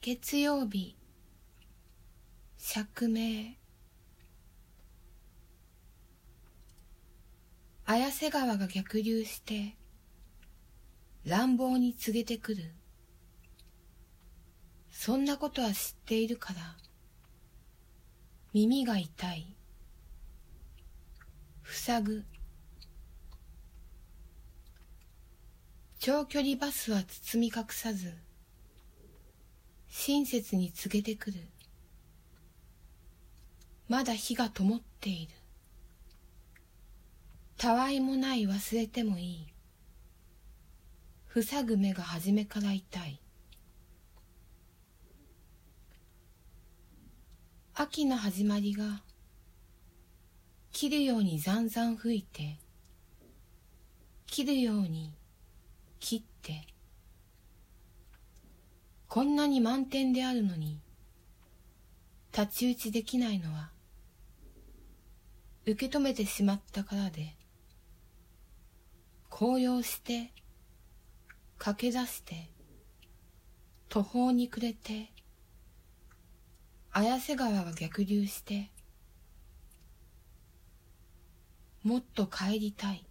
[0.00, 0.96] 月曜日
[2.56, 3.56] 釈明。
[7.84, 9.76] 綾瀬川が逆流して
[11.24, 12.72] 乱暴に告げてくる。
[14.92, 16.60] そんなことは知っているから
[18.54, 19.56] 耳が痛い。
[21.64, 22.24] 塞ぐ。
[25.98, 28.27] 長距離バスは包み隠さず
[29.90, 31.40] 親切に告げてくる。
[33.88, 35.32] まだ火が灯っている。
[37.56, 39.46] たわいもない忘れてもいい。
[41.42, 43.20] 塞ぐ目が初めから痛い。
[47.74, 49.02] 秋の始まりが
[50.72, 52.58] 切るようにざんざん吹いて
[54.26, 55.12] 切るように
[56.00, 56.66] 切って
[59.08, 60.80] こんなに満点であるのに
[62.30, 63.70] 太刀打ちできないのは
[65.66, 67.34] 受け止めてしまったからで
[69.30, 70.30] 高揚して
[71.56, 72.50] 駆け出して
[73.88, 75.10] 途方に暮れて
[76.92, 78.70] 綾瀬川が逆流して
[81.82, 83.07] もっと帰りたい。